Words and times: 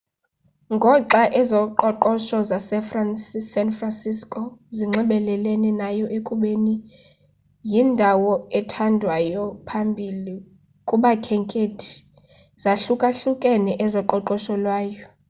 ngoxa 0.75 1.21
ezoqoqosho 1.39 2.37
zasesan 2.49 3.69
franciso 3.79 4.41
zinxibelelene 4.77 5.69
nayo 5.81 6.05
ekubeni 6.17 6.75
yindawo 7.71 8.31
ethandwayo 8.59 9.45
ephambili 9.59 10.35
kubakhenkethi 10.87 11.93
zahlukahlukene 12.63 13.71
ezoqoqosho 13.85 14.53
lwayo 14.63 15.05